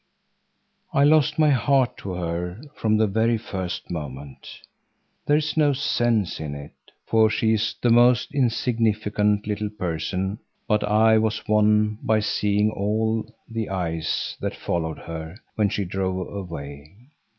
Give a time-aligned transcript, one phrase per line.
[0.93, 4.47] I lost my heart to her from the very first moment.
[5.27, 6.73] There is no sense in it,
[7.05, 13.31] for she is the most insignificant little person; but I was won by seeing all
[13.47, 16.95] the eyes that followed her when she drove away.